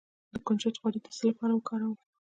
[0.33, 1.97] د کنجد غوړي د څه لپاره وکاروم؟